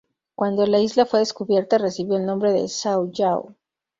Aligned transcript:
Cuando 0.33 0.65
la 0.65 0.79
isla 0.79 1.05
fue 1.05 1.19
descubierta 1.19 1.77
recibió 1.77 2.17
el 2.17 2.25
nombre 2.25 2.51
de 2.53 2.61
"São 2.63 3.11
João". 3.13 3.55